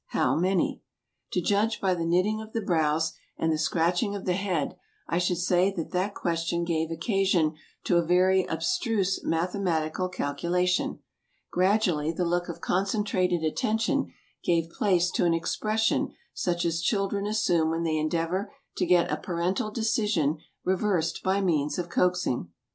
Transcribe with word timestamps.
How 0.07 0.35
many?" 0.35 0.81
To 1.33 1.41
judge 1.43 1.79
by 1.79 1.93
the 1.93 2.07
knitting 2.07 2.41
of 2.41 2.53
the 2.53 2.61
brows 2.61 3.13
and 3.37 3.51
the 3.51 3.57
scratch 3.59 4.01
ing 4.01 4.15
of 4.15 4.25
the 4.25 4.33
head, 4.33 4.75
I 5.07 5.19
should 5.19 5.37
say 5.37 5.71
that 5.77 5.91
that 5.91 6.15
question 6.15 6.63
gave 6.63 6.89
occa 6.89 7.23
sion 7.23 7.53
to 7.83 7.97
a 7.97 8.03
very 8.03 8.43
abstruse 8.47 9.23
mathematical 9.23 10.09
calculation. 10.09 11.01
Gradually 11.51 12.11
the 12.11 12.25
look 12.25 12.49
of 12.49 12.61
concentrated 12.61 13.43
attention 13.43 14.11
gave 14.43 14.71
place 14.71 15.11
to 15.11 15.25
an 15.25 15.35
expres 15.35 15.81
sion 15.81 16.15
such 16.33 16.65
as 16.65 16.81
children 16.81 17.27
assume 17.27 17.69
when 17.69 17.83
they 17.83 17.99
endeavor 17.99 18.51
to 18.77 18.87
get 18.87 19.11
a 19.11 19.17
parental 19.17 19.69
decision 19.69 20.39
reversed 20.65 21.21
by 21.21 21.41
means 21.41 21.77
of 21.77 21.89
coaxing. 21.89 22.49